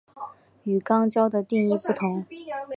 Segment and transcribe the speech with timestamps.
[0.63, 2.25] 与肛交的定义不同。